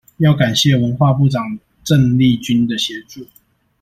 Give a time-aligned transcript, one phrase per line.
[0.17, 1.43] 要感謝文化部長
[1.85, 3.23] 鄭麗君的協助